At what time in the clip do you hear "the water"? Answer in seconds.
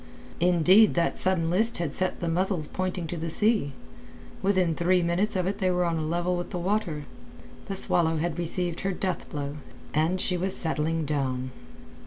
6.49-7.05